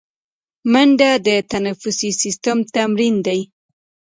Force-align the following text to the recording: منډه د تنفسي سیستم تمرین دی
منډه 0.71 1.11
د 1.27 1.29
تنفسي 1.51 2.09
سیستم 2.21 2.57
تمرین 2.75 3.15
دی 3.27 3.41